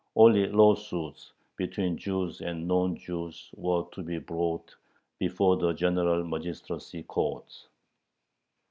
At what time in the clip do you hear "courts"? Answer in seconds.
7.03-7.67